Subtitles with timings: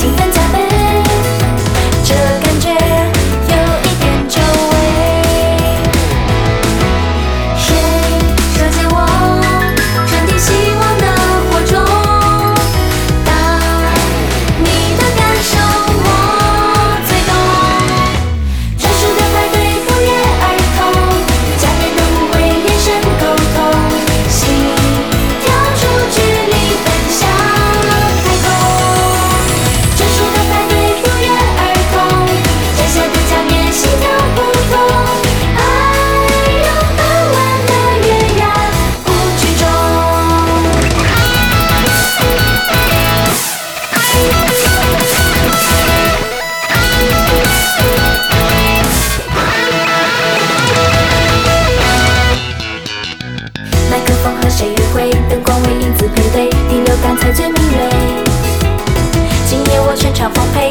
[0.00, 0.39] 兴奋
[57.16, 57.88] 才最敏锐。
[59.46, 60.68] 今夜我全场奉陪